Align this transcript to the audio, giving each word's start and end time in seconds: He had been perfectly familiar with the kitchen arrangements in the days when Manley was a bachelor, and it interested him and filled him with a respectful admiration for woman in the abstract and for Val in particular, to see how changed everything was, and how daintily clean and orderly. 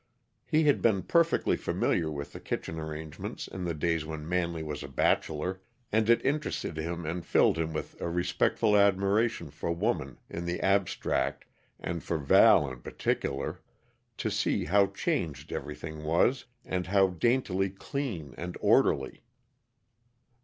He 0.47 0.63
had 0.63 0.81
been 0.81 1.03
perfectly 1.03 1.55
familiar 1.55 2.09
with 2.09 2.33
the 2.33 2.39
kitchen 2.39 2.79
arrangements 2.79 3.47
in 3.47 3.65
the 3.65 3.75
days 3.75 4.03
when 4.03 4.27
Manley 4.27 4.63
was 4.63 4.81
a 4.81 4.87
bachelor, 4.87 5.61
and 5.91 6.09
it 6.09 6.25
interested 6.25 6.75
him 6.75 7.05
and 7.05 7.23
filled 7.23 7.55
him 7.59 7.71
with 7.71 8.01
a 8.01 8.09
respectful 8.09 8.75
admiration 8.75 9.51
for 9.51 9.71
woman 9.71 10.17
in 10.27 10.45
the 10.45 10.59
abstract 10.59 11.45
and 11.79 12.03
for 12.03 12.17
Val 12.17 12.67
in 12.67 12.79
particular, 12.81 13.61
to 14.17 14.31
see 14.31 14.65
how 14.65 14.87
changed 14.87 15.51
everything 15.51 16.03
was, 16.03 16.45
and 16.65 16.87
how 16.87 17.09
daintily 17.09 17.69
clean 17.69 18.33
and 18.39 18.57
orderly. 18.59 19.21